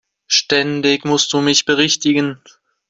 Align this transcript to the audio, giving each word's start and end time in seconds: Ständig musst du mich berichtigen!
Ständig 0.25 1.05
musst 1.05 1.31
du 1.31 1.41
mich 1.41 1.65
berichtigen! 1.65 2.39